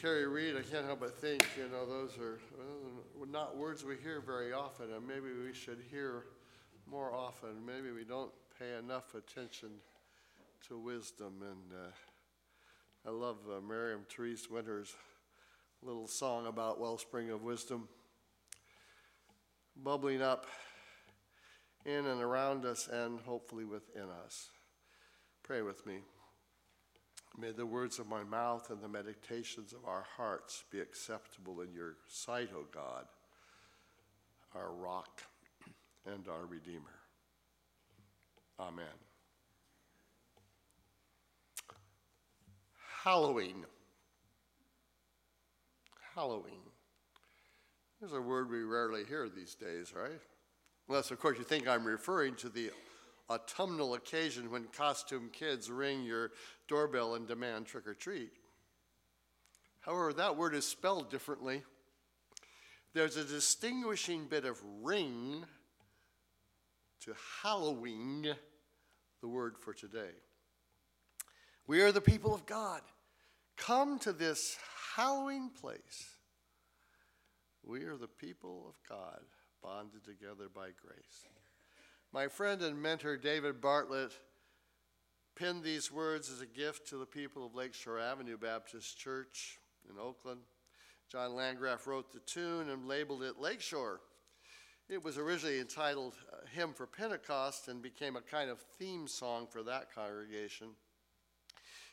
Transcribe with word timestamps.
Carrie 0.00 0.26
Reed, 0.26 0.56
I 0.56 0.62
can't 0.62 0.86
help 0.86 1.00
but 1.00 1.18
think, 1.18 1.46
you 1.58 1.68
know, 1.70 1.84
those 1.84 2.16
are 2.16 2.38
not 3.30 3.58
words 3.58 3.84
we 3.84 3.96
hear 3.96 4.22
very 4.22 4.50
often, 4.50 4.86
and 4.94 5.06
maybe 5.06 5.26
we 5.44 5.52
should 5.52 5.76
hear 5.90 6.24
more 6.90 7.12
often. 7.12 7.50
Maybe 7.66 7.90
we 7.90 8.04
don't 8.04 8.30
pay 8.58 8.78
enough 8.78 9.14
attention 9.14 9.68
to 10.68 10.78
wisdom. 10.78 11.42
And 11.42 11.78
uh, 11.78 13.08
I 13.08 13.10
love 13.10 13.36
uh, 13.46 13.60
Miriam 13.60 14.06
Therese 14.08 14.48
Winter's 14.48 14.94
little 15.82 16.08
song 16.08 16.46
about 16.46 16.80
wellspring 16.80 17.28
of 17.28 17.42
wisdom 17.42 17.86
bubbling 19.76 20.22
up 20.22 20.46
in 21.84 22.06
and 22.06 22.22
around 22.22 22.64
us 22.64 22.88
and 22.88 23.20
hopefully 23.20 23.66
within 23.66 24.08
us. 24.24 24.48
Pray 25.42 25.60
with 25.60 25.84
me. 25.84 25.98
May 27.40 27.52
the 27.52 27.64
words 27.64 27.98
of 27.98 28.06
my 28.06 28.22
mouth 28.22 28.68
and 28.70 28.82
the 28.82 28.88
meditations 28.88 29.72
of 29.72 29.88
our 29.88 30.04
hearts 30.16 30.64
be 30.70 30.80
acceptable 30.80 31.62
in 31.62 31.72
your 31.72 31.94
sight, 32.06 32.50
O 32.54 32.66
God, 32.70 33.06
our 34.54 34.70
rock 34.72 35.22
and 36.04 36.28
our 36.28 36.44
Redeemer. 36.44 37.00
Amen. 38.58 38.84
Hallowing. 43.04 43.64
Hallowing. 46.14 46.60
There's 48.00 48.12
a 48.12 48.20
word 48.20 48.50
we 48.50 48.64
rarely 48.64 49.04
hear 49.04 49.30
these 49.30 49.54
days, 49.54 49.94
right? 49.94 50.20
Unless, 50.88 51.10
of 51.10 51.18
course, 51.18 51.38
you 51.38 51.44
think 51.44 51.66
I'm 51.66 51.84
referring 51.84 52.34
to 52.36 52.50
the 52.50 52.70
autumnal 53.30 53.94
occasion 53.94 54.50
when 54.50 54.64
costume 54.64 55.30
kids 55.32 55.70
ring 55.70 56.02
your 56.02 56.32
doorbell 56.68 57.14
and 57.14 57.28
demand 57.28 57.66
trick 57.66 57.86
or 57.86 57.94
treat. 57.94 58.32
However, 59.80 60.12
that 60.14 60.36
word 60.36 60.54
is 60.54 60.66
spelled 60.66 61.10
differently. 61.10 61.62
There's 62.92 63.16
a 63.16 63.24
distinguishing 63.24 64.26
bit 64.26 64.44
of 64.44 64.60
ring 64.82 65.44
to 67.02 67.14
hallowing, 67.42 68.26
the 69.20 69.28
word 69.28 69.54
for 69.58 69.72
today. 69.72 70.10
We 71.66 71.82
are 71.82 71.92
the 71.92 72.00
people 72.00 72.34
of 72.34 72.46
God. 72.46 72.82
Come 73.56 73.98
to 74.00 74.12
this 74.12 74.58
hallowing 74.96 75.50
place. 75.50 76.16
We 77.62 77.84
are 77.84 77.96
the 77.96 78.08
people 78.08 78.66
of 78.68 78.74
God, 78.88 79.20
bonded 79.62 80.04
together 80.04 80.48
by 80.52 80.70
grace. 80.84 81.24
My 82.12 82.26
friend 82.26 82.60
and 82.62 82.82
mentor 82.82 83.16
David 83.16 83.60
Bartlett 83.60 84.10
penned 85.36 85.62
these 85.62 85.92
words 85.92 86.28
as 86.28 86.40
a 86.40 86.46
gift 86.46 86.88
to 86.88 86.96
the 86.96 87.06
people 87.06 87.46
of 87.46 87.54
Lakeshore 87.54 88.00
Avenue 88.00 88.36
Baptist 88.36 88.98
Church 88.98 89.60
in 89.88 89.96
Oakland. 89.96 90.40
John 91.08 91.36
Landgraf 91.36 91.86
wrote 91.86 92.12
the 92.12 92.18
tune 92.18 92.68
and 92.68 92.88
labeled 92.88 93.22
it 93.22 93.38
Lakeshore. 93.38 94.00
It 94.88 95.04
was 95.04 95.18
originally 95.18 95.60
entitled 95.60 96.14
uh, 96.32 96.38
Hymn 96.52 96.72
for 96.72 96.88
Pentecost 96.88 97.68
and 97.68 97.80
became 97.80 98.16
a 98.16 98.20
kind 98.20 98.50
of 98.50 98.58
theme 98.58 99.06
song 99.06 99.46
for 99.48 99.62
that 99.62 99.94
congregation. 99.94 100.70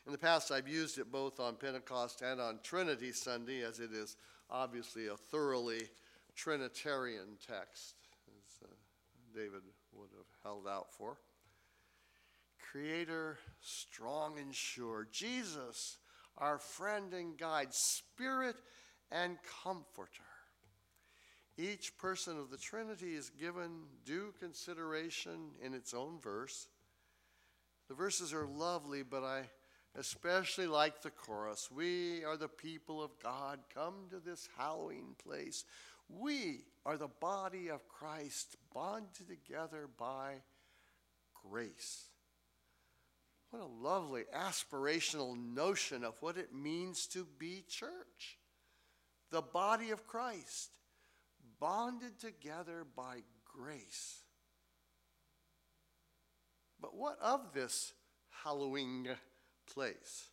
In 0.08 0.12
the 0.12 0.18
past, 0.18 0.52
I've 0.52 0.68
used 0.68 0.98
it 0.98 1.12
both 1.12 1.40
on 1.40 1.58
Pentecost 1.58 2.24
and 2.24 2.42
on 2.42 2.58
Trinity 2.64 3.12
Sunday, 3.12 3.62
as 3.62 3.80
it 3.80 3.92
is 3.94 4.18
obviously 4.50 5.10
a 5.10 5.16
thoroughly 5.16 5.90
Trinitarian 6.36 7.38
text, 7.48 7.98
as 8.36 8.68
uh, 8.68 8.74
David 9.36 9.62
would 9.98 10.10
have 10.16 10.28
held 10.44 10.68
out 10.68 10.94
for. 10.94 11.18
Creator, 12.72 13.38
strong 13.62 14.40
and 14.40 14.54
sure, 14.54 15.08
Jesus, 15.12 15.98
our 16.38 16.58
friend 16.58 17.14
and 17.14 17.38
guide, 17.38 17.74
Spirit 17.74 18.56
and 19.12 19.38
Comforter. 19.64 20.24
Each 21.58 21.98
person 21.98 22.38
of 22.38 22.52
the 22.52 22.58
Trinity 22.58 23.16
is 23.16 23.32
given 23.32 23.84
due 24.06 24.34
consideration 24.40 25.52
in 25.64 25.74
its 25.74 25.94
own 25.94 26.20
verse. 26.20 26.68
The 27.88 27.96
verses 27.96 28.34
are 28.34 28.46
lovely, 28.46 29.02
but 29.02 29.24
I 29.24 29.50
especially 29.98 30.68
like 30.68 31.02
the 31.02 31.10
chorus. 31.10 31.70
We 31.72 32.24
are 32.24 32.38
the 32.38 32.48
people 32.48 33.02
of 33.02 33.12
God, 33.22 33.60
come 33.74 33.96
to 34.12 34.20
this 34.20 34.48
hallowing 34.58 35.16
place. 35.24 35.66
We 36.08 36.62
are 36.88 36.96
the 36.96 37.10
body 37.20 37.68
of 37.68 37.86
Christ, 37.90 38.56
bonded 38.74 39.28
together 39.28 39.90
by 39.98 40.36
grace. 41.50 42.06
What 43.50 43.62
a 43.62 43.66
lovely 43.66 44.24
aspirational 44.34 45.38
notion 45.38 46.06
of 46.06 46.16
what 46.22 46.38
it 46.38 46.56
means 46.56 47.06
to 47.08 47.28
be 47.38 47.66
church. 47.68 48.38
The 49.32 49.42
body 49.42 49.92
of 49.92 50.08
Christ 50.08 50.70
bonded 51.60 52.20
together 52.20 52.86
by 52.96 53.18
grace. 53.44 54.22
But 56.80 56.96
what 56.96 57.18
of 57.22 57.52
this 57.54 57.92
hallowing 58.30 59.10
place? 59.74 60.30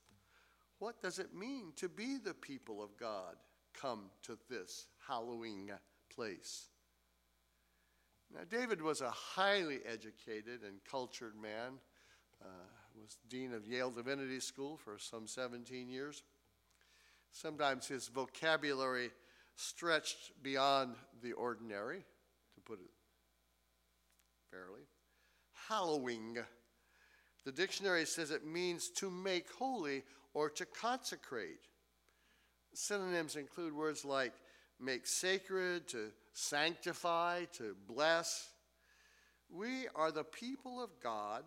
What 0.79 1.03
does 1.03 1.19
it 1.19 1.35
mean 1.35 1.73
to 1.77 1.89
be 1.89 2.17
the 2.17 2.35
people 2.35 2.81
of 2.81 2.97
God 2.97 3.35
come 3.73 4.11
to 4.23 4.39
this 4.49 4.87
hallowing 5.09 5.67
place? 5.67 5.94
Now, 8.33 8.41
David 8.51 8.83
was 8.83 9.01
a 9.01 9.11
highly 9.11 9.81
educated 9.87 10.63
and 10.67 10.83
cultured 10.91 11.35
man, 11.41 11.79
uh, 12.43 12.47
was 13.01 13.17
dean 13.29 13.53
of 13.53 13.67
Yale 13.67 13.91
Divinity 13.91 14.41
School 14.41 14.77
for 14.77 14.99
some 14.99 15.27
17 15.27 15.89
years. 15.89 16.23
Sometimes 17.33 17.87
his 17.87 18.09
vocabulary 18.09 19.11
stretched 19.57 20.33
beyond 20.43 20.95
the 21.23 21.33
ordinary, 21.33 22.05
to 22.55 22.61
put 22.61 22.81
it 22.81 22.91
fairly. 24.51 24.83
Hallowing. 25.69 26.39
The 27.45 27.53
dictionary 27.53 28.05
says 28.07 28.31
it 28.31 28.47
means 28.47 28.89
to 28.97 29.11
make 29.11 29.51
holy 29.59 30.03
or 30.33 30.51
to 30.51 30.67
consecrate. 30.67 31.61
Synonyms 32.73 33.37
include 33.37 33.73
words 33.73 34.05
like 34.05 34.33
make 34.81 35.07
sacred, 35.07 35.89
to 35.89 36.11
sanctify, 36.33 37.45
to 37.55 37.77
bless. 37.87 38.49
We 39.49 39.89
are 39.95 40.11
the 40.11 40.25
people 40.25 40.83
of 40.83 40.91
God 41.03 41.45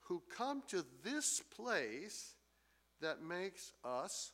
who 0.00 0.22
come 0.34 0.62
to 0.68 0.84
this 1.02 1.42
place 1.54 2.34
that 3.00 3.22
makes 3.22 3.72
us 3.84 4.32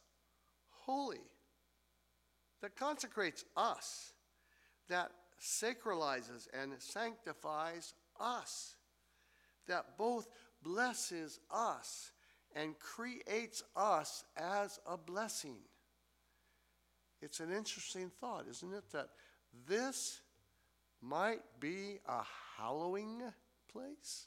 holy 0.70 1.20
that 2.62 2.76
consecrates 2.76 3.44
us, 3.56 4.12
that 4.88 5.10
sacralizes 5.40 6.46
and 6.54 6.72
sanctifies 6.78 7.92
us, 8.18 8.76
that 9.66 9.98
both 9.98 10.28
blesses 10.62 11.40
us 11.50 12.12
and 12.54 12.78
creates 12.78 13.62
us 13.76 14.24
as 14.36 14.78
a 14.86 14.96
blessing. 14.96 15.56
It's 17.22 17.40
an 17.40 17.52
interesting 17.52 18.10
thought, 18.20 18.46
isn't 18.50 18.74
it? 18.74 18.84
That 18.92 19.08
this 19.66 20.20
might 21.00 21.42
be 21.60 22.00
a 22.06 22.22
hallowing 22.56 23.22
place. 23.72 24.26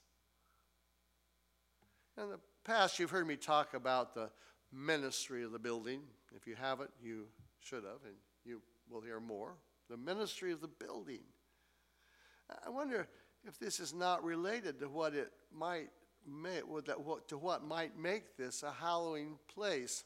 In 2.17 2.29
the 2.29 2.39
past, 2.63 2.97
you've 2.97 3.11
heard 3.11 3.27
me 3.27 3.35
talk 3.35 3.73
about 3.73 4.15
the 4.15 4.29
ministry 4.71 5.43
of 5.43 5.51
the 5.51 5.59
building. 5.59 6.01
If 6.33 6.47
you 6.47 6.55
haven't, 6.55 6.91
you 7.03 7.25
should 7.59 7.83
have, 7.83 8.01
and 8.05 8.15
you 8.45 8.61
will 8.89 9.01
hear 9.01 9.19
more. 9.19 9.55
The 9.89 9.97
ministry 9.97 10.53
of 10.53 10.61
the 10.61 10.67
building. 10.67 11.21
I 12.65 12.69
wonder 12.69 13.07
if 13.45 13.59
this 13.59 13.79
is 13.79 13.93
not 13.93 14.23
related 14.23 14.79
to 14.79 14.87
what 14.87 15.13
it 15.13 15.31
might 15.53 15.89
make, 16.25 16.63
to 17.27 17.37
what 17.37 17.63
might 17.65 17.97
make 17.97 18.37
this 18.37 18.63
a 18.63 18.71
hallowing 18.71 19.37
place. 19.53 20.05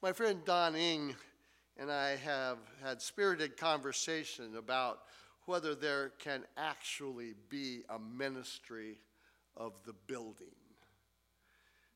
My 0.00 0.12
friend 0.12 0.44
Don 0.44 0.76
Ing 0.76 1.16
and 1.76 1.90
I 1.90 2.14
have 2.14 2.58
had 2.80 3.02
spirited 3.02 3.56
conversation 3.56 4.54
about 4.54 5.00
whether 5.46 5.74
there 5.74 6.10
can 6.20 6.44
actually 6.56 7.34
be 7.48 7.82
a 7.88 7.98
ministry 7.98 9.00
of 9.56 9.72
the 9.86 9.94
building. 10.06 10.54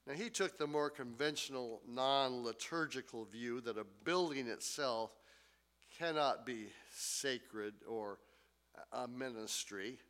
Now, 0.04 0.14
he 0.14 0.30
took 0.30 0.58
the 0.58 0.66
more 0.66 0.90
conventional, 0.90 1.80
non 1.86 2.42
liturgical 2.42 3.24
view 3.24 3.60
that 3.60 3.78
a 3.78 3.86
building 4.02 4.48
itself 4.48 5.12
cannot 5.96 6.44
be 6.44 6.70
sacred 6.92 7.74
or 7.88 8.18
a 8.92 9.06
ministry. 9.06 10.00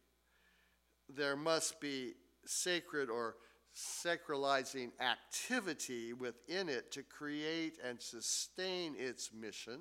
There 1.14 1.36
must 1.36 1.78
be 1.78 2.14
sacred 2.46 3.10
or 3.10 3.36
sacralizing 3.74 4.90
activity 5.00 6.12
within 6.12 6.68
it 6.68 6.92
to 6.92 7.02
create 7.02 7.78
and 7.86 8.00
sustain 8.00 8.94
its 8.98 9.30
mission. 9.32 9.80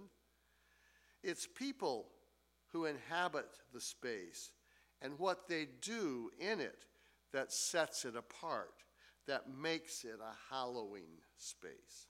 It's 1.23 1.47
people 1.47 2.07
who 2.71 2.85
inhabit 2.85 3.47
the 3.73 3.81
space 3.81 4.51
and 5.01 5.19
what 5.19 5.47
they 5.47 5.67
do 5.81 6.31
in 6.39 6.59
it 6.59 6.85
that 7.33 7.51
sets 7.51 8.05
it 8.05 8.15
apart 8.15 8.73
that 9.27 9.43
makes 9.49 10.03
it 10.03 10.19
a 10.21 10.53
hallowing 10.53 11.19
space. 11.37 12.07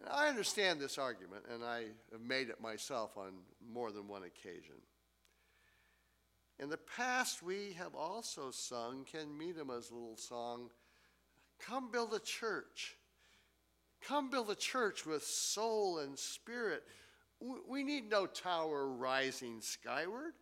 And 0.00 0.08
I 0.10 0.28
understand 0.28 0.80
this 0.80 0.98
argument, 0.98 1.44
and 1.52 1.64
I 1.64 1.84
have 2.12 2.20
made 2.20 2.48
it 2.48 2.60
myself 2.60 3.16
on 3.16 3.32
more 3.66 3.92
than 3.92 4.08
one 4.08 4.24
occasion. 4.24 4.74
In 6.58 6.68
the 6.68 6.78
past, 6.78 7.42
we 7.42 7.74
have 7.78 7.94
also 7.94 8.50
sung 8.50 9.04
Ken 9.04 9.28
Medema's 9.36 9.90
little 9.90 10.16
song, 10.16 10.70
Come 11.58 11.90
Build 11.90 12.14
a 12.14 12.20
Church. 12.20 12.96
Come 14.06 14.28
build 14.28 14.50
a 14.50 14.54
church 14.54 15.06
with 15.06 15.22
soul 15.22 15.98
and 15.98 16.18
spirit. 16.18 16.82
We 17.68 17.82
need 17.82 18.10
no 18.10 18.26
tower 18.26 18.86
rising 18.86 19.62
skyward, 19.62 20.34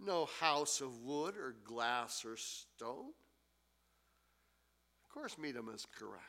no 0.00 0.26
house 0.40 0.80
of 0.80 1.02
wood 1.02 1.36
or 1.36 1.54
glass 1.64 2.24
or 2.24 2.36
stone. 2.36 3.12
Of 5.04 5.08
course, 5.14 5.36
Medema 5.36 5.74
is 5.74 5.86
correct. 5.96 6.24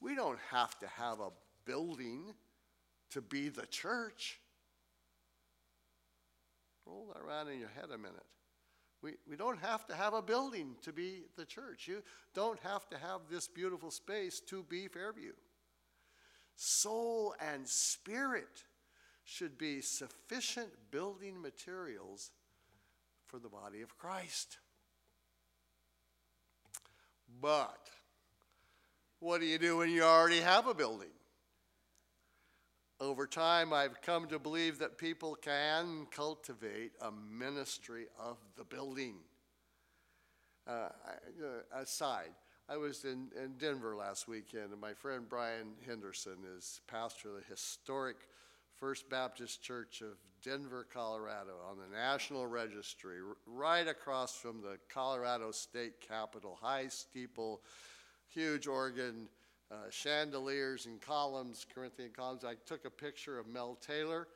We 0.00 0.14
don't 0.14 0.38
have 0.50 0.78
to 0.80 0.86
have 0.86 1.20
a 1.20 1.30
building 1.64 2.34
to 3.10 3.22
be 3.22 3.48
the 3.48 3.66
church. 3.66 4.40
Roll 6.86 7.12
that 7.12 7.20
around 7.20 7.48
in 7.48 7.58
your 7.58 7.70
head 7.70 7.90
a 7.94 7.98
minute. 7.98 8.24
We, 9.02 9.14
we 9.28 9.36
don't 9.36 9.58
have 9.58 9.86
to 9.86 9.94
have 9.94 10.14
a 10.14 10.22
building 10.22 10.76
to 10.82 10.92
be 10.92 11.22
the 11.36 11.44
church. 11.44 11.88
You 11.88 12.02
don't 12.34 12.60
have 12.60 12.88
to 12.90 12.98
have 12.98 13.22
this 13.30 13.48
beautiful 13.48 13.90
space 13.90 14.40
to 14.46 14.62
be 14.62 14.86
Fairview. 14.88 15.32
Soul 16.54 17.34
and 17.40 17.66
spirit 17.66 18.64
should 19.24 19.58
be 19.58 19.80
sufficient 19.80 20.70
building 20.90 21.40
materials 21.40 22.30
for 23.26 23.38
the 23.38 23.48
body 23.48 23.82
of 23.82 23.96
Christ. 23.98 24.58
But 27.40 27.88
what 29.18 29.40
do 29.40 29.46
you 29.46 29.58
do 29.58 29.78
when 29.78 29.90
you 29.90 30.02
already 30.02 30.40
have 30.40 30.66
a 30.66 30.74
building? 30.74 31.08
Over 33.02 33.26
time, 33.26 33.72
I've 33.72 34.00
come 34.00 34.28
to 34.28 34.38
believe 34.38 34.78
that 34.78 34.96
people 34.96 35.34
can 35.34 36.06
cultivate 36.12 36.92
a 37.00 37.10
ministry 37.10 38.06
of 38.16 38.36
the 38.56 38.62
building. 38.62 39.16
Uh, 40.68 40.70
uh, 40.70 41.80
aside, 41.80 42.30
I 42.68 42.76
was 42.76 43.02
in, 43.02 43.30
in 43.36 43.54
Denver 43.58 43.96
last 43.96 44.28
weekend, 44.28 44.70
and 44.70 44.80
my 44.80 44.94
friend 44.94 45.28
Brian 45.28 45.72
Henderson 45.84 46.36
is 46.56 46.80
pastor 46.86 47.30
of 47.30 47.34
the 47.34 47.50
historic 47.50 48.18
First 48.76 49.10
Baptist 49.10 49.60
Church 49.60 50.00
of 50.00 50.16
Denver, 50.40 50.86
Colorado, 50.88 51.54
on 51.68 51.78
the 51.78 51.96
National 51.96 52.46
Registry, 52.46 53.16
right 53.46 53.88
across 53.88 54.36
from 54.36 54.62
the 54.62 54.78
Colorado 54.88 55.50
State 55.50 56.00
Capitol, 56.00 56.56
high 56.62 56.86
steeple, 56.86 57.62
huge 58.28 58.68
organ 58.68 59.28
uh, 59.72 59.88
chandeliers 59.90 60.86
and 60.86 61.00
columns, 61.00 61.66
Corinthian 61.74 62.10
columns. 62.14 62.44
I 62.44 62.54
took 62.66 62.84
a 62.84 62.90
picture 62.90 63.38
of 63.38 63.46
Mel 63.46 63.78
Taylor. 63.80 64.28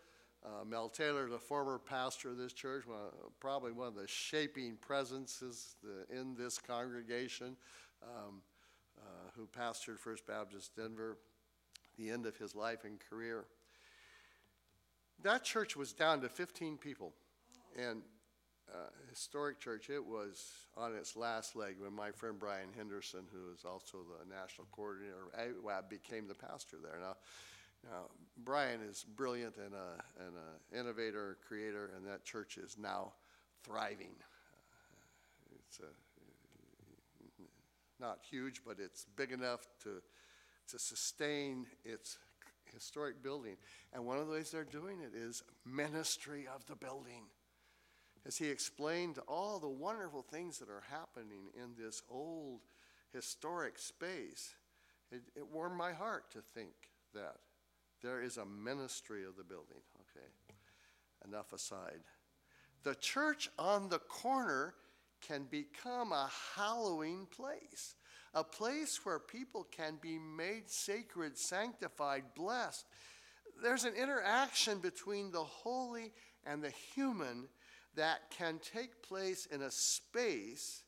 Uh, 0.45 0.65
Mel 0.65 0.89
Taylor, 0.89 1.29
the 1.29 1.39
former 1.39 1.79
pastor 1.79 2.31
of 2.31 2.39
this 2.39 2.53
church, 2.53 2.87
one, 2.87 2.99
probably 3.41 3.73
one 3.73 3.89
of 3.89 3.95
the 3.95 4.07
shaping 4.07 4.77
presences 4.81 5.75
the, 5.83 6.19
in 6.19 6.35
this 6.37 6.59
congregation, 6.59 7.57
um, 8.03 8.41
uh, 8.99 9.03
who 9.35 9.47
pastored 9.47 9.99
First 9.99 10.27
Baptist 10.27 10.75
Denver, 10.77 11.19
the 11.99 12.11
end 12.11 12.27
of 12.27 12.37
his 12.37 12.55
life 12.55 12.85
and 12.85 12.99
career. 13.11 13.45
That 15.23 15.43
church 15.43 15.77
was 15.77 15.93
down 15.93 16.21
to 16.21 16.29
15 16.29 16.79
people. 16.79 17.13
And 17.77 18.03
uh, 18.73 18.89
historic 19.11 19.61
church, 19.61 19.91
it 19.91 20.05
was 20.05 20.51
on 20.77 20.95
its 20.95 21.17
last 21.17 21.57
leg 21.57 21.77
when 21.79 21.95
my 21.95 22.11
friend 22.11 22.39
Brian 22.39 22.69
Henderson, 22.77 23.23
who 23.33 23.53
is 23.53 23.65
also 23.65 23.99
the 23.99 24.35
national 24.35 24.67
coordinator 24.73 25.15
of 25.33 25.39
AWAB, 25.39 25.89
became 25.89 26.27
the 26.27 26.35
pastor 26.35 26.77
there. 26.83 26.99
Now, 27.01 27.17
now 27.85 28.11
Brian 28.45 28.81
is 28.83 29.05
brilliant 29.17 29.57
and 29.57 29.75
an 29.75 30.35
and 30.73 30.81
innovator, 30.81 31.39
creator, 31.47 31.91
and 31.97 32.07
that 32.07 32.25
church 32.25 32.59
is 32.59 32.77
now 32.79 33.13
thriving. 33.63 34.15
Uh, 34.21 35.55
it's 35.69 35.79
a, 35.81 35.91
not 38.01 38.19
huge, 38.29 38.63
but 38.67 38.77
it's 38.79 39.07
big 39.17 39.33
enough 39.33 39.61
to, 39.83 40.03
to 40.71 40.79
sustain 40.79 41.67
its 41.85 42.19
historic 42.75 43.23
building. 43.23 43.57
And 43.93 44.05
one 44.05 44.19
of 44.19 44.27
the 44.27 44.33
ways 44.33 44.51
they're 44.51 44.65
doing 44.65 44.99
it 45.01 45.17
is 45.17 45.43
ministry 45.65 46.47
of 46.53 46.67
the 46.67 46.77
building 46.77 47.23
as 48.27 48.37
he 48.37 48.49
explained 48.49 49.19
all 49.29 49.59
the 49.59 49.69
wonderful 49.69 50.23
things 50.23 50.59
that 50.59 50.69
are 50.69 50.83
happening 50.91 51.49
in 51.55 51.75
this 51.79 52.03
old 52.11 52.61
historic 53.13 53.79
space, 53.79 54.55
it, 55.13 55.23
it 55.37 55.47
warmed 55.53 55.77
my 55.77 55.93
heart 55.93 56.31
to 56.33 56.41
think 56.41 56.73
that 57.15 57.37
there 58.03 58.21
is 58.21 58.37
a 58.37 58.45
ministry 58.45 59.25
of 59.25 59.37
the 59.37 59.45
building. 59.45 59.81
Okay, 60.01 60.27
enough 61.27 61.53
aside. 61.53 62.01
The 62.83 62.97
church 62.97 63.49
on 63.59 63.89
the 63.89 64.01
corner 64.01 64.75
can 65.27 65.45
become 65.45 66.13
a 66.13 66.31
hallowing 66.55 67.27
place, 67.27 67.95
a 68.35 68.45
place 68.45 69.01
where 69.05 69.19
people 69.19 69.67
can 69.71 69.99
be 70.01 70.19
made 70.19 70.69
sacred, 70.69 71.39
sanctified, 71.39 72.25
blessed. 72.35 72.87
There's 73.63 73.85
an 73.85 73.95
interaction 73.95 74.79
between 74.79 75.31
the 75.31 75.45
holy 75.45 76.13
and 76.45 76.63
the 76.63 76.73
human 76.95 77.49
that 77.97 78.31
can 78.31 78.59
take 78.59 79.03
place 79.03 79.47
in 79.47 79.63
a 79.63 79.71
space 79.71 80.85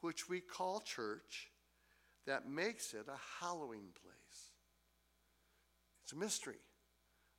which 0.00 0.28
we 0.28 0.40
call 0.40 0.80
church 0.80 1.50
that 2.26 2.48
makes 2.48 2.94
it 2.94 3.06
a 3.08 3.44
hallowing 3.44 3.88
place. 4.02 4.52
It's 6.04 6.12
a 6.12 6.16
mystery. 6.16 6.60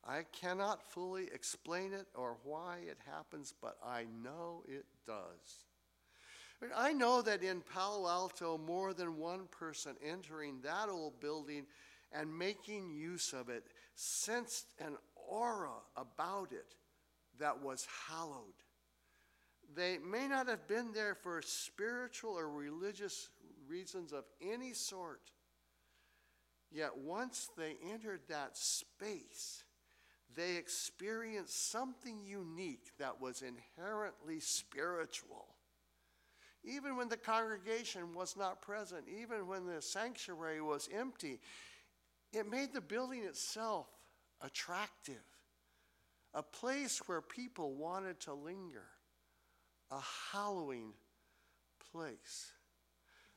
I 0.04 0.24
cannot 0.32 0.90
fully 0.90 1.28
explain 1.32 1.92
it 1.92 2.06
or 2.14 2.36
why 2.42 2.78
it 2.88 2.98
happens, 3.06 3.54
but 3.60 3.76
I 3.84 4.06
know 4.22 4.64
it 4.66 4.86
does. 5.06 5.64
I 6.76 6.92
know 6.92 7.22
that 7.22 7.42
in 7.42 7.60
Palo 7.60 8.08
Alto, 8.08 8.58
more 8.58 8.94
than 8.94 9.16
one 9.16 9.46
person 9.50 9.96
entering 10.04 10.60
that 10.62 10.88
old 10.88 11.20
building 11.20 11.66
and 12.12 12.36
making 12.36 12.90
use 12.90 13.32
of 13.32 13.48
it 13.48 13.64
sensed 13.94 14.66
an 14.78 14.96
aura 15.14 15.80
about 15.96 16.52
it 16.52 16.74
that 17.38 17.62
was 17.62 17.86
hallowed. 18.08 18.54
They 19.74 19.98
may 19.98 20.28
not 20.28 20.48
have 20.48 20.66
been 20.66 20.92
there 20.92 21.14
for 21.14 21.40
spiritual 21.42 22.38
or 22.38 22.48
religious 22.50 23.30
reasons 23.68 24.12
of 24.12 24.24
any 24.40 24.72
sort. 24.72 25.30
Yet 26.70 26.96
once 26.96 27.48
they 27.56 27.76
entered 27.90 28.22
that 28.28 28.56
space, 28.56 29.64
they 30.34 30.56
experienced 30.56 31.70
something 31.70 32.24
unique 32.24 32.90
that 32.98 33.20
was 33.20 33.42
inherently 33.42 34.40
spiritual. 34.40 35.46
Even 36.64 36.96
when 36.96 37.08
the 37.08 37.16
congregation 37.16 38.14
was 38.14 38.36
not 38.36 38.62
present, 38.62 39.04
even 39.08 39.46
when 39.46 39.66
the 39.66 39.82
sanctuary 39.82 40.60
was 40.60 40.88
empty, 40.94 41.40
it 42.32 42.50
made 42.50 42.72
the 42.72 42.80
building 42.80 43.24
itself 43.24 43.86
attractive, 44.40 45.24
a 46.34 46.42
place 46.42 47.00
where 47.06 47.20
people 47.20 47.74
wanted 47.74 48.20
to 48.20 48.32
linger 48.32 48.88
a 49.92 50.00
hallowing 50.32 50.92
place. 51.92 52.50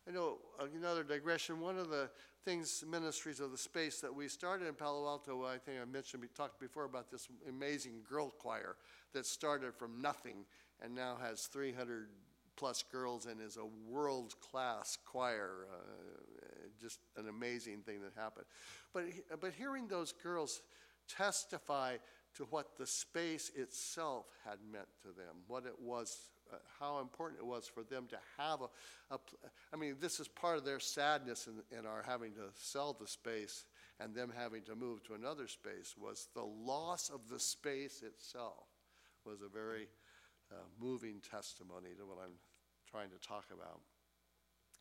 I 0.08 0.12
know 0.12 0.38
another 0.76 1.04
digression. 1.04 1.60
One 1.60 1.78
of 1.78 1.90
the 1.90 2.10
things, 2.46 2.84
ministries 2.90 3.40
of 3.40 3.52
the 3.52 3.58
space 3.58 4.00
that 4.02 4.14
we 4.14 4.28
started 4.28 4.68
in 4.68 4.76
Palo 4.76 5.08
Alto, 5.08 5.44
I 5.44 5.58
think 5.58 5.80
I 5.82 5.86
mentioned, 5.86 6.22
we 6.22 6.30
talked 6.30 6.60
before 6.60 6.86
about 6.86 7.12
this 7.12 7.28
amazing 7.50 8.04
girl 8.08 8.30
choir 8.30 8.76
that 9.14 9.26
started 9.26 9.74
from 9.74 10.02
nothing 10.02 10.46
and 10.82 10.94
now 10.94 11.18
has 11.22 11.48
300 11.48 12.08
plus 12.56 12.84
girls 12.84 13.26
and 13.26 13.42
is 13.42 13.58
a 13.58 13.92
world 13.92 14.36
class 14.40 14.98
choir. 15.06 15.68
Uh, 15.74 15.78
just 16.80 17.00
an 17.18 17.28
amazing 17.28 17.80
thing 17.80 18.00
that 18.02 18.14
happened. 18.16 18.46
But, 18.94 19.06
but 19.42 19.54
hearing 19.54 19.88
those 19.88 20.14
girls 20.14 20.62
testify 21.10 21.98
to 22.36 22.44
what 22.50 22.78
the 22.78 22.86
space 22.86 23.52
itself 23.56 24.28
had 24.46 24.60
meant 24.72 24.88
to 25.02 25.08
them, 25.08 25.36
what 25.48 25.66
it 25.66 25.80
was 25.82 26.30
uh, 26.52 26.58
how 26.80 27.00
important 27.00 27.40
it 27.40 27.46
was 27.46 27.68
for 27.68 27.84
them 27.84 28.06
to 28.10 28.18
have 28.38 28.62
a, 28.62 29.14
a 29.14 29.20
I 29.74 29.78
mean, 29.78 29.96
this 30.00 30.20
is 30.20 30.28
part 30.28 30.58
of 30.58 30.66
their 30.66 30.80
sadness 30.80 31.48
in, 31.48 31.78
in 31.78 31.86
our 31.86 32.04
having 32.06 32.34
to 32.34 32.50
sell 32.56 32.96
the 33.00 33.08
space 33.08 33.66
and 34.00 34.14
them 34.14 34.32
having 34.36 34.64
to 34.64 34.76
move 34.76 35.04
to 35.06 35.14
another 35.14 35.48
space 35.48 35.96
was 35.98 36.28
the 36.34 36.44
loss 36.44 37.10
of 37.10 37.30
the 37.30 37.40
space 37.40 38.04
itself 38.04 38.66
was 39.26 39.42
a 39.42 39.48
very 39.48 39.88
uh, 40.52 40.56
moving 40.80 41.22
testimony 41.32 41.90
to 41.98 42.06
what 42.06 42.18
I'm 42.24 42.36
trying 42.90 43.10
to 43.10 43.28
talk 43.28 43.46
about. 43.54 43.82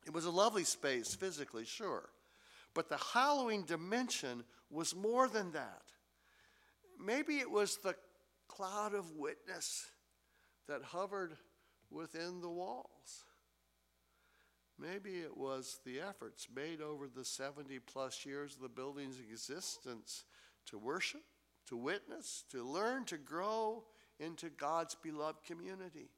It 0.06 0.12
was 0.12 0.26
a 0.26 0.30
lovely 0.30 0.64
space 0.64 1.14
physically, 1.14 1.64
sure, 1.64 2.11
but 2.75 2.88
the 2.88 2.99
hallowing 2.99 3.62
dimension 3.62 4.44
was 4.71 4.94
more 4.94 5.28
than 5.28 5.52
that. 5.52 5.83
Maybe 7.02 7.38
it 7.38 7.50
was 7.50 7.78
the 7.78 7.94
cloud 8.49 8.94
of 8.94 9.12
witness 9.16 9.87
that 10.68 10.83
hovered 10.83 11.37
within 11.94 12.40
the 12.40 12.50
walls. 12.50 13.24
Maybe 14.78 15.20
it 15.20 15.36
was 15.36 15.78
the 15.86 16.00
efforts 16.00 16.48
made 16.54 16.80
over 16.80 17.06
the 17.06 17.24
70 17.24 17.78
plus 17.80 18.26
years 18.26 18.56
of 18.56 18.62
the 18.62 18.68
building's 18.68 19.20
existence 19.20 20.24
to 20.66 20.78
worship, 20.78 21.22
to 21.68 21.76
witness, 21.76 22.44
to 22.50 22.64
learn, 22.64 23.04
to 23.04 23.16
grow 23.16 23.84
into 24.18 24.50
God's 24.50 24.96
beloved 24.96 25.44
community. 25.46 26.10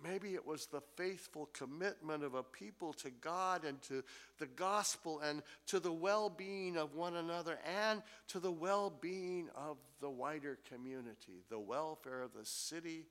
Maybe 0.00 0.34
it 0.34 0.46
was 0.46 0.66
the 0.66 0.82
faithful 0.96 1.46
commitment 1.52 2.22
of 2.22 2.34
a 2.34 2.44
people 2.44 2.92
to 2.94 3.10
God 3.10 3.64
and 3.64 3.82
to 3.82 4.04
the 4.38 4.46
gospel 4.46 5.18
and 5.18 5.42
to 5.66 5.80
the 5.80 5.92
well 5.92 6.30
being 6.30 6.76
of 6.76 6.94
one 6.94 7.16
another 7.16 7.58
and 7.66 8.02
to 8.28 8.38
the 8.38 8.52
well 8.52 8.90
being 9.00 9.48
of 9.56 9.76
the 10.00 10.08
wider 10.08 10.56
community, 10.72 11.42
the 11.50 11.58
welfare 11.58 12.22
of 12.22 12.32
the 12.32 12.44
city 12.44 13.06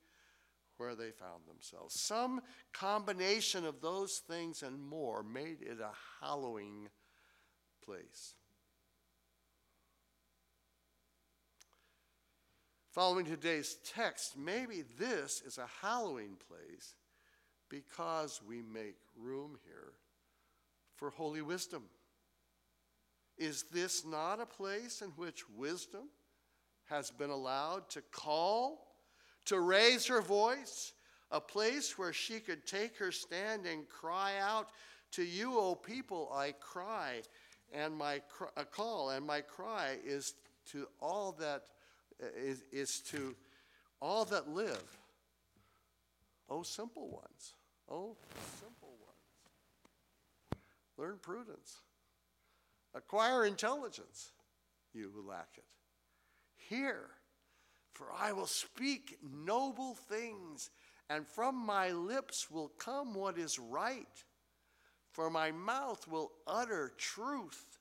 where 0.77 0.96
they 0.96 1.12
found 1.12 1.46
themselves. 1.48 2.00
Some 2.00 2.41
combination 2.74 3.65
of 3.65 3.81
those 3.81 4.22
things 4.27 4.63
and 4.63 4.81
more 4.81 5.24
made 5.24 5.62
it 5.62 5.79
a 5.79 5.91
hallowing 6.22 6.89
place. 7.84 8.36
Following 12.91 13.25
today's 13.25 13.77
text, 13.93 14.38
maybe 14.38 14.84
this 14.98 15.43
is 15.46 15.60
a 15.60 15.69
hallowing 15.81 16.36
place 16.50 16.96
because 17.69 18.41
we 18.48 18.62
make 18.62 18.96
room 19.15 19.57
here 19.63 19.93
for 20.96 21.12
holy 21.12 21.43
wisdom. 21.43 21.84
Is 23.38 23.65
this 23.72 24.03
not 24.03 24.39
a 24.39 24.48
place 24.48 25.03
in 25.03 25.10
which 25.10 25.48
wisdom 25.50 26.10
has 26.86 27.12
been 27.12 27.29
allowed 27.29 27.88
to 27.91 28.01
call, 28.12 28.87
to 29.48 29.60
raise 29.60 30.06
her 30.06 30.22
voice, 30.22 30.94
a 31.32 31.42
place 31.42 31.98
where 31.98 32.13
she 32.13 32.39
could 32.39 32.66
take 32.66 32.98
her 32.98 33.12
stand 33.12 33.66
and 33.66 33.88
cry 33.89 34.34
out, 34.39 34.70
To 35.13 35.24
you, 35.24 35.58
O 35.58 35.74
people, 35.74 36.30
I 36.34 36.54
cry, 36.60 37.22
and 37.74 37.96
my 37.96 38.22
cr- 38.30 38.62
call, 38.72 39.12
and 39.12 39.25
my 39.25 39.42
cry 39.42 39.98
is 40.06 40.34
to 40.72 40.88
all 41.00 41.36
that 41.39 41.63
eh, 42.22 42.25
is, 42.38 42.63
is 42.72 43.00
to 43.12 43.36
all 44.01 44.25
that 44.25 44.50
live. 44.50 44.98
Oh, 46.50 46.63
simple 46.63 47.08
ones. 47.08 47.54
Oh, 47.89 48.16
simple 48.60 48.96
ones. 49.06 50.63
Learn 50.98 51.18
prudence. 51.22 51.77
Acquire 52.94 53.46
intelligence, 53.46 54.32
you 54.94 55.12
who 55.13 55.27
lack 55.27 55.50
it. 55.56 55.63
Hear, 56.56 57.10
for 57.98 58.08
I 58.16 58.32
will 58.32 58.46
speak 58.46 59.18
noble 59.24 59.96
things, 59.96 60.70
and 61.10 61.25
from 61.25 61.56
my 61.56 61.92
lips 61.92 62.51
will 62.51 62.72
come 62.77 63.16
what 63.16 63.38
is 63.39 63.58
right. 63.58 64.06
For 65.12 65.32
my 65.32 65.51
mouth 65.51 66.08
will 66.08 66.32
utter 66.46 66.94
truth. 66.98 67.80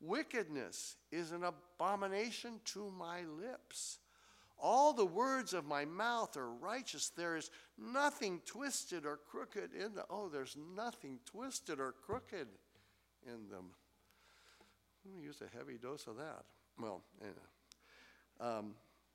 Wickedness 0.00 0.96
is 1.12 1.32
an 1.32 1.44
abomination 1.44 2.60
to 2.66 2.90
my 2.90 3.20
lips. 3.24 3.98
All 4.58 4.94
the 4.94 5.04
words 5.04 5.52
of 5.52 5.66
my 5.66 5.84
mouth 5.84 6.38
are 6.38 6.50
righteous. 6.50 7.10
There 7.10 7.36
is 7.36 7.50
nothing 7.78 8.40
twisted 8.46 9.04
or 9.04 9.18
crooked 9.30 9.74
in 9.74 9.94
them. 9.94 10.04
Oh, 10.08 10.28
there's 10.28 10.56
nothing 10.74 11.18
twisted 11.26 11.80
or 11.80 11.94
crooked 12.06 12.48
in 13.26 13.48
them. 13.50 13.72
Let 15.04 15.14
me 15.14 15.22
use 15.22 15.42
a 15.42 15.56
heavy 15.56 15.76
dose 15.76 16.06
of 16.06 16.16
that. 16.16 16.44
Well, 16.78 17.02
um, 18.40 18.74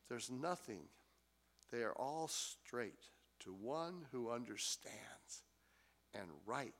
there's 0.10 0.30
nothing. 0.30 0.82
They 1.72 1.84
are 1.84 1.94
all 1.94 2.28
straight 2.28 3.10
to 3.40 3.54
one 3.54 4.06
who 4.12 4.32
understands 4.32 5.44
and 6.14 6.30
right 6.46 6.74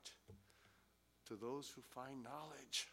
to 1.26 1.34
those 1.34 1.70
who 1.74 1.82
find 1.82 2.22
knowledge. 2.22 2.88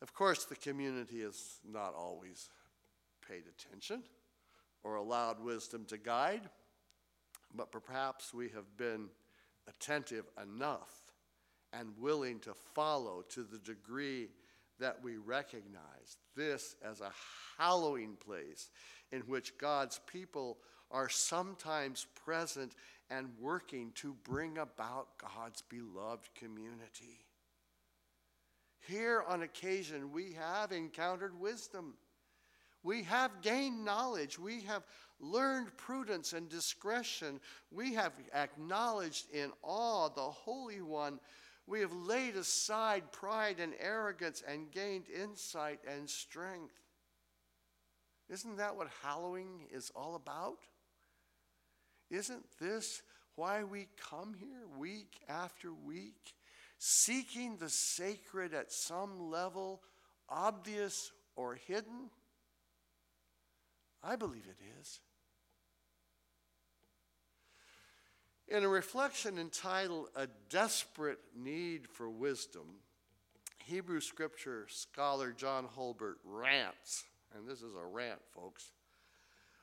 Of 0.00 0.14
course, 0.14 0.44
the 0.44 0.56
community 0.56 1.22
has 1.22 1.58
not 1.68 1.94
always 1.94 2.50
paid 3.26 3.44
attention 3.48 4.02
or 4.84 4.94
allowed 4.94 5.40
wisdom 5.40 5.84
to 5.86 5.98
guide, 5.98 6.48
but 7.54 7.72
perhaps 7.72 8.32
we 8.32 8.48
have 8.50 8.76
been 8.76 9.08
attentive 9.66 10.26
enough 10.40 10.92
and 11.72 11.98
willing 11.98 12.38
to 12.40 12.54
follow 12.74 13.22
to 13.30 13.42
the 13.42 13.58
degree 13.58 14.28
that 14.78 15.02
we 15.02 15.16
recognize 15.16 16.18
this 16.36 16.76
as 16.84 17.00
a 17.00 17.12
hallowing 17.58 18.16
place 18.16 18.70
in 19.12 19.20
which 19.22 19.58
God's 19.58 20.00
people 20.06 20.58
are 20.90 21.08
sometimes 21.08 22.06
present 22.24 22.74
and 23.10 23.28
working 23.40 23.92
to 23.96 24.14
bring 24.24 24.58
about 24.58 25.08
God's 25.18 25.62
beloved 25.62 26.28
community. 26.34 27.24
Here, 28.86 29.22
on 29.28 29.42
occasion, 29.42 30.12
we 30.12 30.32
have 30.32 30.72
encountered 30.72 31.38
wisdom. 31.38 31.94
We 32.82 33.02
have 33.04 33.42
gained 33.42 33.84
knowledge. 33.84 34.38
We 34.38 34.60
have 34.62 34.82
learned 35.20 35.76
prudence 35.76 36.32
and 36.32 36.48
discretion. 36.48 37.40
We 37.70 37.94
have 37.94 38.12
acknowledged 38.34 39.26
in 39.32 39.50
awe 39.62 40.08
the 40.08 40.20
Holy 40.22 40.80
One. 40.80 41.18
We 41.68 41.80
have 41.80 41.92
laid 41.92 42.36
aside 42.36 43.12
pride 43.12 43.60
and 43.60 43.74
arrogance 43.78 44.42
and 44.46 44.70
gained 44.70 45.08
insight 45.10 45.80
and 45.86 46.08
strength. 46.08 46.74
Isn't 48.30 48.56
that 48.56 48.74
what 48.74 48.88
hallowing 49.02 49.66
is 49.70 49.92
all 49.94 50.14
about? 50.14 50.58
Isn't 52.10 52.44
this 52.58 53.02
why 53.36 53.64
we 53.64 53.88
come 54.10 54.34
here 54.34 54.66
week 54.78 55.20
after 55.28 55.72
week? 55.72 56.34
seeking 56.78 57.56
the 57.56 57.68
sacred 57.68 58.54
at 58.54 58.72
some 58.72 59.30
level, 59.30 59.82
obvious 60.28 61.12
or 61.36 61.56
hidden? 61.56 62.10
I 64.02 64.16
believe 64.16 64.46
it 64.48 64.62
is. 64.80 65.00
In 68.50 68.64
a 68.64 68.68
reflection 68.68 69.36
entitled 69.36 70.08
A 70.16 70.26
Desperate 70.48 71.18
Need 71.36 71.86
for 71.86 72.08
Wisdom, 72.08 72.64
Hebrew 73.58 74.00
scripture 74.00 74.64
scholar 74.70 75.32
John 75.32 75.66
Holbert 75.66 76.16
rants, 76.24 77.04
and 77.36 77.46
this 77.46 77.58
is 77.58 77.74
a 77.74 77.84
rant, 77.84 78.20
folks. 78.34 78.72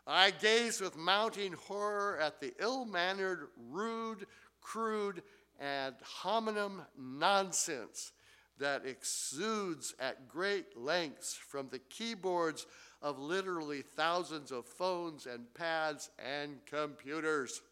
I 0.06 0.30
gaze 0.30 0.82
with 0.82 0.96
mounting 0.96 1.54
horror 1.54 2.20
at 2.20 2.40
the 2.40 2.54
ill 2.60 2.86
mannered, 2.86 3.48
rude, 3.72 4.28
crude, 4.62 5.24
ad 5.60 5.96
hominem 6.04 6.84
nonsense 6.96 8.12
that 8.60 8.86
exudes 8.86 9.96
at 10.00 10.28
great 10.28 10.78
lengths 10.78 11.34
from 11.34 11.70
the 11.70 11.80
keyboards 11.80 12.68
of 13.02 13.18
literally 13.18 13.82
thousands 13.82 14.52
of 14.52 14.68
phones 14.68 15.26
and 15.26 15.52
pads 15.56 16.12
and 16.24 16.64
computers. 16.68 17.64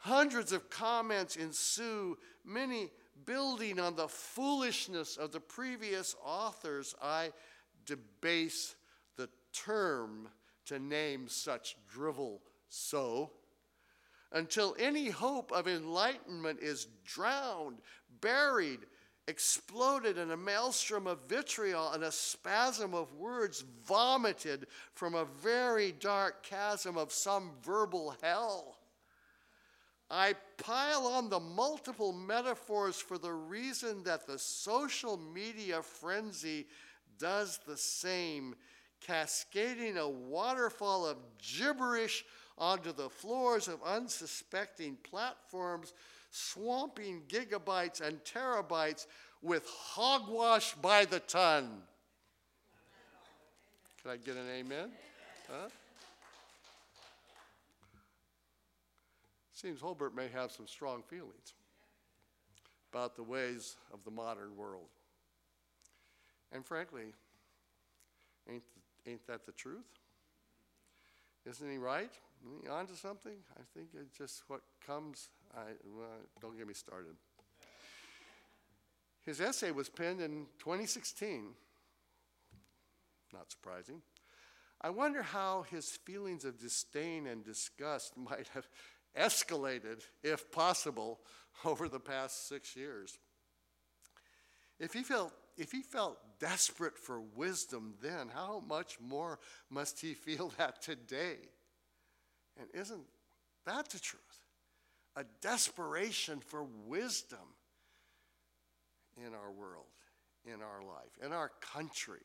Hundreds 0.00 0.52
of 0.52 0.70
comments 0.70 1.36
ensue, 1.36 2.16
many 2.44 2.90
building 3.26 3.78
on 3.78 3.94
the 3.94 4.08
foolishness 4.08 5.18
of 5.18 5.30
the 5.30 5.40
previous 5.40 6.16
authors. 6.24 6.94
I 7.02 7.32
debase 7.84 8.76
the 9.16 9.28
term 9.52 10.28
to 10.66 10.78
name 10.78 11.28
such 11.28 11.76
drivel 11.86 12.40
so 12.68 13.30
until 14.32 14.74
any 14.78 15.10
hope 15.10 15.52
of 15.52 15.68
enlightenment 15.68 16.60
is 16.62 16.86
drowned, 17.04 17.78
buried, 18.22 18.80
exploded 19.28 20.16
in 20.16 20.30
a 20.30 20.36
maelstrom 20.36 21.06
of 21.06 21.18
vitriol 21.28 21.92
and 21.92 22.04
a 22.04 22.12
spasm 22.12 22.94
of 22.94 23.12
words 23.14 23.64
vomited 23.84 24.66
from 24.94 25.14
a 25.14 25.26
very 25.42 25.92
dark 25.92 26.42
chasm 26.42 26.96
of 26.96 27.12
some 27.12 27.50
verbal 27.62 28.16
hell. 28.22 28.79
I 30.10 30.34
pile 30.58 31.06
on 31.06 31.28
the 31.28 31.38
multiple 31.38 32.12
metaphors 32.12 32.96
for 32.96 33.16
the 33.16 33.32
reason 33.32 34.02
that 34.04 34.26
the 34.26 34.38
social 34.38 35.16
media 35.16 35.82
frenzy 35.82 36.66
does 37.18 37.60
the 37.66 37.76
same, 37.76 38.56
cascading 39.00 39.98
a 39.98 40.08
waterfall 40.08 41.06
of 41.06 41.18
gibberish 41.38 42.24
onto 42.58 42.92
the 42.92 43.08
floors 43.08 43.68
of 43.68 43.80
unsuspecting 43.84 44.96
platforms, 45.08 45.94
swamping 46.30 47.22
gigabytes 47.28 48.00
and 48.00 48.18
terabytes 48.24 49.06
with 49.42 49.64
hogwash 49.66 50.74
by 50.74 51.04
the 51.04 51.20
ton. 51.20 51.82
Can 54.02 54.10
I 54.10 54.16
get 54.16 54.36
an 54.36 54.48
amen? 54.50 54.90
Huh? 55.48 55.68
Seems 59.60 59.82
Holbert 59.82 60.14
may 60.14 60.28
have 60.28 60.50
some 60.50 60.66
strong 60.66 61.02
feelings 61.02 61.52
about 62.90 63.14
the 63.14 63.22
ways 63.22 63.76
of 63.92 64.02
the 64.04 64.10
modern 64.10 64.56
world. 64.56 64.88
And 66.50 66.64
frankly, 66.64 67.12
ain't, 68.48 68.62
ain't 69.06 69.26
that 69.26 69.44
the 69.44 69.52
truth? 69.52 69.84
Isn't 71.44 71.70
he 71.70 71.76
right? 71.76 72.10
On 72.70 72.86
to 72.86 72.96
something? 72.96 73.34
I 73.54 73.60
think 73.74 73.88
it's 73.92 74.16
just 74.16 74.44
what 74.48 74.62
comes. 74.86 75.28
I, 75.54 75.72
well, 75.94 76.08
don't 76.40 76.56
get 76.56 76.66
me 76.66 76.72
started. 76.72 77.16
His 79.26 79.42
essay 79.42 79.72
was 79.72 79.90
penned 79.90 80.22
in 80.22 80.46
2016. 80.58 81.48
Not 83.34 83.50
surprising. 83.50 84.00
I 84.80 84.88
wonder 84.88 85.20
how 85.22 85.66
his 85.70 85.90
feelings 85.90 86.46
of 86.46 86.58
disdain 86.58 87.26
and 87.26 87.44
disgust 87.44 88.16
might 88.16 88.48
have 88.54 88.66
escalated, 89.18 90.02
if 90.22 90.50
possible, 90.50 91.20
over 91.64 91.88
the 91.88 92.00
past 92.00 92.48
six 92.48 92.76
years. 92.76 93.18
If 94.78 94.92
he 94.92 95.02
felt, 95.02 95.32
if 95.56 95.72
he 95.72 95.82
felt 95.82 96.18
desperate 96.38 96.98
for 96.98 97.20
wisdom 97.20 97.94
then, 98.02 98.30
how 98.32 98.62
much 98.66 98.98
more 99.00 99.38
must 99.68 100.00
he 100.00 100.14
feel 100.14 100.52
that 100.58 100.82
today? 100.82 101.36
And 102.58 102.68
isn't 102.74 103.04
that 103.66 103.90
the 103.90 103.98
truth? 103.98 104.22
A 105.16 105.24
desperation 105.42 106.40
for 106.40 106.64
wisdom 106.86 107.38
in 109.16 109.34
our 109.34 109.50
world, 109.50 109.86
in 110.44 110.62
our 110.62 110.82
life, 110.82 111.18
in 111.24 111.32
our 111.32 111.50
country, 111.60 112.20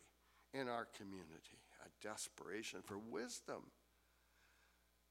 in 0.53 0.67
our 0.67 0.87
community. 0.97 1.59
A 1.83 2.07
desperation 2.07 2.79
for 2.83 2.97
wisdom. 2.97 3.63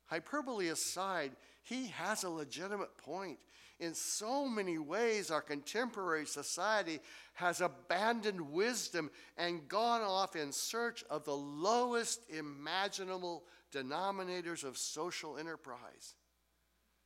Hyperbole 0.07 0.69
aside, 0.69 1.33
he 1.63 1.89
has 1.89 2.25
a 2.25 2.31
legitimate 2.31 2.97
point. 2.99 3.39
In 3.81 3.95
so 3.95 4.47
many 4.49 4.79
ways, 4.79 5.31
our 5.31 5.41
contemporary 5.41 6.27
society 6.27 7.01
has 7.35 7.61
abandoned 7.61 8.41
wisdom 8.53 9.11
and 9.37 9.67
gone 9.69 10.03
off 10.03 10.37
in 10.37 10.53
search 10.53 11.05
of 11.11 11.25
the 11.25 11.37
lowest 11.37 12.21
imaginable 12.31 13.43
denominators 13.73 14.63
of 14.63 14.79
social 14.79 15.37
enterprise. 15.37 16.15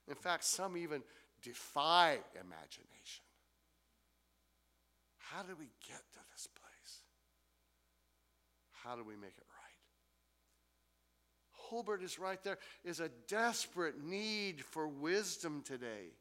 In 0.09 0.15
fact, 0.15 0.45
some 0.45 0.77
even 0.77 1.03
defy 1.43 2.19
imagination. 2.35 3.25
How 5.19 5.43
do 5.43 5.55
we 5.59 5.71
get 5.87 6.03
to 6.13 6.21
this 6.33 6.47
place? 6.47 7.03
How 8.73 8.97
do 8.97 9.05
we 9.05 9.17
make 9.17 9.37
it 9.37 9.45
right? 9.51 9.58
Holbert 11.71 12.03
is 12.03 12.19
right 12.19 12.43
there, 12.43 12.59
is 12.85 13.01
a 13.01 13.11
desperate 13.27 14.03
need 14.03 14.65
for 14.65 14.89
wisdom 14.89 15.63
today. 15.65 16.13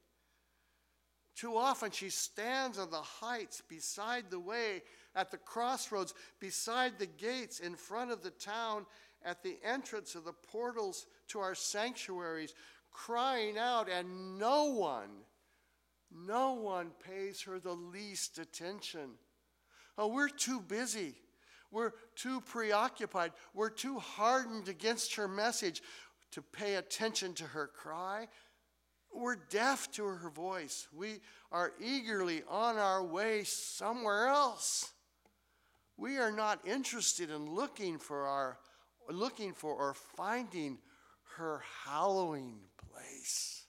Too 1.35 1.55
often 1.55 1.91
she 1.91 2.09
stands 2.09 2.79
on 2.79 2.89
the 2.89 2.97
heights 2.97 3.61
beside 3.69 4.31
the 4.31 4.39
way, 4.39 4.81
at 5.15 5.29
the 5.29 5.37
crossroads, 5.37 6.13
beside 6.39 6.97
the 6.97 7.05
gates, 7.05 7.59
in 7.59 7.75
front 7.75 8.11
of 8.11 8.23
the 8.23 8.31
town, 8.31 8.85
at 9.23 9.43
the 9.43 9.57
entrance 9.63 10.15
of 10.15 10.25
the 10.25 10.33
portals 10.33 11.05
to 11.27 11.39
our 11.39 11.55
sanctuaries, 11.55 12.53
crying 12.91 13.57
out, 13.57 13.87
and 13.89 14.39
no 14.39 14.65
one, 14.65 15.09
no 16.11 16.53
one 16.53 16.91
pays 17.05 17.41
her 17.43 17.59
the 17.59 17.73
least 17.73 18.39
attention. 18.39 19.11
Oh, 19.97 20.07
we're 20.07 20.29
too 20.29 20.59
busy. 20.59 21.15
We're 21.71 21.91
too 22.15 22.41
preoccupied. 22.41 23.31
We're 23.53 23.69
too 23.69 23.99
hardened 23.99 24.69
against 24.69 25.15
her 25.15 25.27
message 25.27 25.81
to 26.31 26.41
pay 26.41 26.75
attention 26.75 27.33
to 27.35 27.43
her 27.43 27.67
cry. 27.67 28.27
We're 29.13 29.35
deaf 29.35 29.91
to 29.93 30.05
her 30.05 30.29
voice. 30.29 30.87
We 30.93 31.21
are 31.51 31.73
eagerly 31.79 32.43
on 32.47 32.77
our 32.77 33.03
way 33.03 33.43
somewhere 33.43 34.27
else. 34.27 34.91
We 35.97 36.17
are 36.17 36.31
not 36.31 36.65
interested 36.67 37.31
in 37.31 37.53
looking 37.53 37.97
for 37.97 38.27
our 38.27 38.59
looking 39.09 39.53
for 39.53 39.73
or 39.73 39.93
finding 39.93 40.77
her 41.37 41.63
hallowing 41.85 42.59
place. 42.91 43.63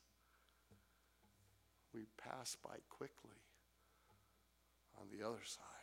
We 1.95 2.07
pass 2.17 2.57
by 2.63 2.77
quickly 2.89 3.39
on 5.01 5.07
the 5.11 5.27
other 5.27 5.45
side. 5.45 5.78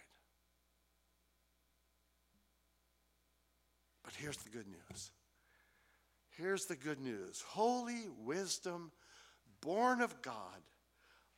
But 4.16 4.24
here's 4.24 4.38
the 4.38 4.50
good 4.50 4.68
news. 4.68 5.12
Here's 6.38 6.66
the 6.66 6.76
good 6.76 7.00
news 7.00 7.44
Holy 7.48 8.08
wisdom, 8.24 8.92
born 9.62 10.02
of 10.02 10.22
God, 10.22 10.62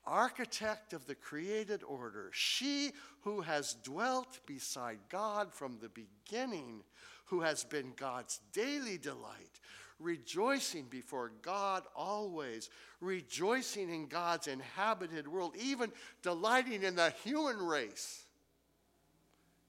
architect 0.06 0.94
of 0.94 1.06
the 1.06 1.16
created 1.16 1.84
order, 1.84 2.30
she 2.34 2.92
who 3.22 3.42
has 3.42 3.76
dwelt 3.84 4.40
beside 4.46 5.00
God 5.10 5.54
from 5.54 5.78
the 5.80 5.90
beginning, 5.90 6.84
who 7.26 7.42
has 7.42 7.64
been 7.64 7.94
God's 7.96 8.40
daily 8.54 8.98
delight, 8.98 9.60
rejoicing 10.00 10.86
before 10.86 11.32
God 11.42 11.84
always, 11.96 12.70
rejoicing 13.02 13.90
in 13.90 14.08
God's 14.08 14.48
inhabited 14.48 15.28
world, 15.28 15.56
even 15.60 15.92
delighting 16.22 16.84
in 16.84 16.96
the 16.96 17.14
human 17.24 17.58
race, 17.58 18.24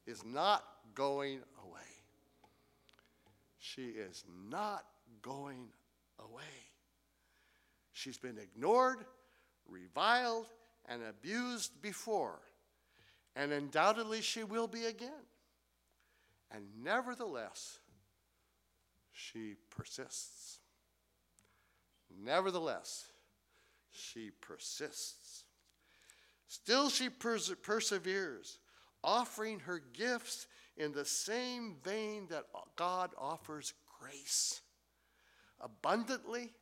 is 0.06 0.24
not 0.24 0.64
going. 0.94 1.40
She 3.58 3.88
is 3.88 4.24
not 4.50 4.84
going 5.22 5.68
away. 6.18 6.42
She's 7.92 8.18
been 8.18 8.38
ignored, 8.38 9.04
reviled, 9.68 10.46
and 10.88 11.02
abused 11.02 11.82
before, 11.82 12.40
and 13.34 13.52
undoubtedly 13.52 14.20
she 14.20 14.44
will 14.44 14.68
be 14.68 14.86
again. 14.86 15.26
And 16.50 16.64
nevertheless, 16.82 17.78
she 19.12 19.56
persists. 19.70 20.60
Nevertheless, 22.24 23.06
she 23.90 24.30
persists. 24.40 25.44
Still, 26.46 26.88
she 26.88 27.10
perse- 27.10 27.54
perseveres, 27.62 28.58
offering 29.04 29.60
her 29.60 29.82
gifts 29.92 30.46
in 30.78 30.92
the 30.92 31.04
same 31.04 31.76
vein 31.82 32.28
that 32.30 32.44
God 32.76 33.10
offers 33.18 33.74
grace 34.00 34.60
abundantly, 35.60 36.52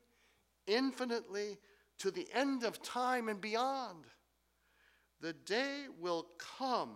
infinitely, 0.67 1.59
to 1.99 2.11
the 2.11 2.27
end 2.35 2.65
of 2.65 2.83
time 2.83 3.29
and 3.29 3.41
beyond. 3.41 4.05
The 5.21 5.35
day 5.35 5.85
will 6.01 6.27
come 6.59 6.95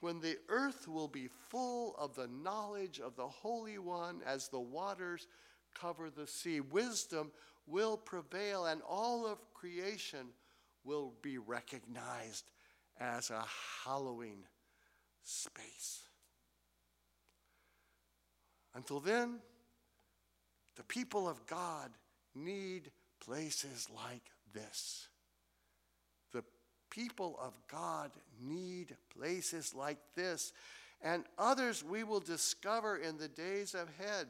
when 0.00 0.20
the 0.20 0.38
earth 0.48 0.88
will 0.88 1.08
be 1.08 1.28
full 1.48 1.94
of 1.96 2.14
the 2.14 2.28
knowledge 2.28 3.00
of 3.00 3.16
the 3.16 3.28
Holy 3.28 3.78
One 3.78 4.20
as 4.26 4.48
the 4.48 4.60
waters 4.60 5.26
cover 5.74 6.10
the 6.10 6.26
sea. 6.26 6.60
Wisdom 6.60 7.30
will 7.66 7.96
prevail, 7.96 8.66
and 8.66 8.82
all 8.88 9.26
of 9.26 9.38
creation 9.54 10.28
will 10.84 11.12
be 11.22 11.38
recognized 11.38 12.50
as 12.98 13.30
a 13.30 13.44
hallowing 13.84 14.44
space. 15.22 16.09
Until 18.74 19.00
then, 19.00 19.40
the 20.76 20.84
people 20.84 21.28
of 21.28 21.46
God 21.46 21.90
need 22.34 22.90
places 23.24 23.88
like 23.94 24.22
this. 24.52 25.08
The 26.32 26.44
people 26.90 27.38
of 27.42 27.54
God 27.68 28.12
need 28.40 28.96
places 29.14 29.74
like 29.74 29.98
this 30.14 30.52
and 31.02 31.24
others 31.38 31.82
we 31.82 32.04
will 32.04 32.20
discover 32.20 32.96
in 32.96 33.16
the 33.16 33.28
days 33.28 33.74
ahead. 33.74 34.26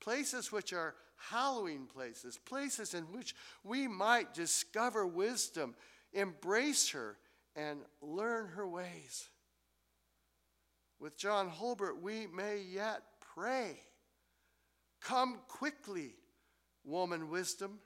Places 0.00 0.50
which 0.50 0.72
are 0.72 0.94
hallowing 1.16 1.86
places, 1.86 2.38
places 2.44 2.94
in 2.94 3.04
which 3.04 3.34
we 3.64 3.86
might 3.86 4.34
discover 4.34 5.06
wisdom, 5.06 5.74
embrace 6.12 6.90
her, 6.90 7.16
and 7.54 7.80
learn 8.00 8.48
her 8.48 8.66
ways. 8.66 9.28
With 10.98 11.16
John 11.16 11.50
Holbert, 11.50 12.00
we 12.00 12.26
may 12.26 12.60
yet 12.60 13.02
pray. 13.36 13.78
Come 15.00 15.38
quickly, 15.48 16.14
woman 16.84 17.28
wisdom, 17.28 17.78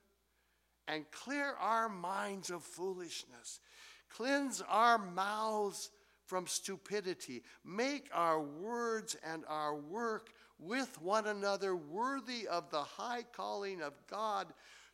and 0.86 1.10
clear 1.10 1.54
our 1.60 1.88
minds 1.88 2.50
of 2.50 2.62
foolishness. 2.62 3.60
Cleanse 4.08 4.62
our 4.68 4.98
mouths 4.98 5.90
from 6.26 6.46
stupidity. 6.46 7.42
Make 7.64 8.08
our 8.12 8.40
words 8.40 9.16
and 9.24 9.44
our 9.48 9.74
work 9.74 10.30
with 10.58 11.00
one 11.00 11.26
another 11.26 11.74
worthy 11.74 12.46
of 12.46 12.70
the 12.70 12.82
high 12.82 13.24
calling 13.32 13.82
of 13.82 13.94
God 14.08 14.46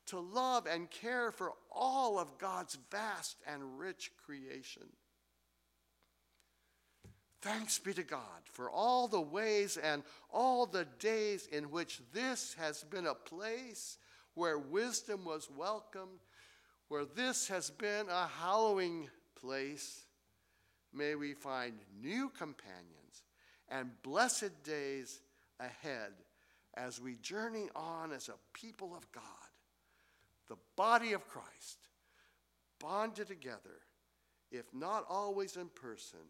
to 0.06 0.20
love 0.20 0.66
and 0.66 0.90
care 0.90 1.32
for 1.32 1.52
all 1.70 2.18
of 2.18 2.38
God's 2.38 2.78
vast 2.90 3.36
and 3.46 3.78
rich 3.78 4.12
creation. 4.24 4.84
Thanks 7.42 7.78
be 7.78 7.92
to 7.94 8.02
God 8.02 8.20
for 8.52 8.70
all 8.70 9.08
the 9.08 9.20
ways 9.20 9.76
and 9.76 10.02
all 10.30 10.66
the 10.66 10.86
days 10.98 11.46
in 11.52 11.70
which 11.70 12.00
this 12.12 12.54
has 12.58 12.82
been 12.84 13.06
a 13.06 13.14
place 13.14 13.98
where 14.34 14.58
wisdom 14.58 15.24
was 15.24 15.48
welcomed, 15.56 16.20
where 16.88 17.04
this 17.04 17.48
has 17.48 17.70
been 17.70 18.08
a 18.08 18.26
hallowing 18.26 19.08
place. 19.40 20.04
May 20.92 21.14
we 21.14 21.34
find 21.34 21.74
new 22.02 22.30
companions 22.30 23.24
and 23.68 23.90
blessed 24.02 24.62
days 24.62 25.20
ahead 25.60 26.12
as 26.74 27.00
we 27.00 27.16
journey 27.16 27.68
on 27.74 28.12
as 28.12 28.28
a 28.28 28.34
people 28.52 28.94
of 28.94 29.10
God, 29.12 29.22
the 30.48 30.56
body 30.76 31.12
of 31.12 31.26
Christ, 31.28 31.88
bonded 32.78 33.28
together 33.28 33.80
if 34.50 34.66
not 34.72 35.04
always 35.08 35.56
in 35.56 35.68
person, 35.68 36.20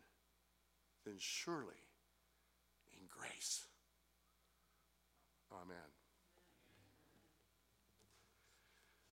then 1.07 1.15
surely 1.19 1.81
in 2.93 3.07
grace. 3.09 3.65
Amen. 5.53 5.86